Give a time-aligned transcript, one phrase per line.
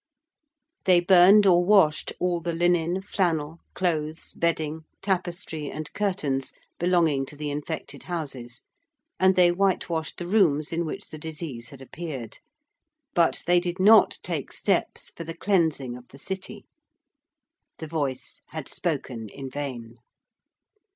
[0.85, 7.35] They burned or washed all the linen, flannel, clothes, bedding, tapestry and curtains belonging to
[7.35, 8.63] the infected houses:
[9.19, 12.39] and they whitewashed the rooms in which the disease had appeared.
[13.13, 16.65] But they did not take steps for the cleansing of the City.
[17.77, 19.97] The voice had spoken in vain.